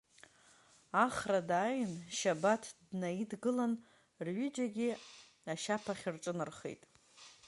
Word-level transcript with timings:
Ахра 1.05 1.39
дааин 1.49 1.91
Шьабаҭ 2.17 2.63
днаидгылан, 2.89 3.73
рҩыџьагьы 4.25 4.89
ашьаԥахь 5.51 6.05
рҿынархеит. 6.13 6.81